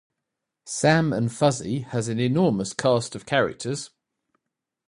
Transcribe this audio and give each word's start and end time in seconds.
"Sam 0.65 1.13
and 1.13 1.31
Fuzzy" 1.31 1.81
has 1.81 2.07
an 2.07 2.19
enormous 2.19 2.73
cast 2.73 3.15
of 3.15 3.27
characters. 3.27 3.91